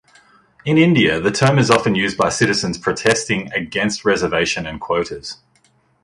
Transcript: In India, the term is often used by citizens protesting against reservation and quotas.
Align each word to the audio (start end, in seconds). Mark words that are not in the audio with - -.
In 0.65 0.79
India, 0.79 1.19
the 1.19 1.29
term 1.29 1.59
is 1.59 1.69
often 1.69 1.93
used 1.93 2.17
by 2.17 2.29
citizens 2.29 2.79
protesting 2.79 3.51
against 3.53 4.03
reservation 4.03 4.65
and 4.65 4.81
quotas. 4.81 5.37